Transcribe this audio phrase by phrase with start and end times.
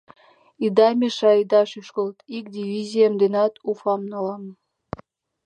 [0.65, 4.43] Ида мешае, ида шӱшкылт: ик дивизием денат Уфам налам...